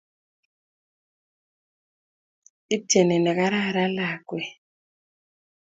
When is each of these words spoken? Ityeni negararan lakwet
Ityeni 2.75 3.17
negararan 3.23 3.87
lakwet 3.97 4.45